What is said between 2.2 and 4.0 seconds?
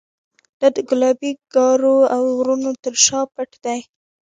غرونو تر شا پټ دی.